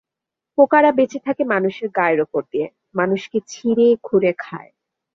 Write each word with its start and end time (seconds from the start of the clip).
পোকারা 0.57 0.91
বেঁচে 0.97 1.19
থাকে 1.25 1.43
মানুষের 1.53 1.89
গায়ের 1.97 2.19
ওপর 2.21 2.41
দিয়ে, 2.51 2.67
মানুষকে 2.95 3.37
ছিঁড়ে 3.49 3.87
খুঁড়ে 4.03 4.31
খায়। 4.39 4.71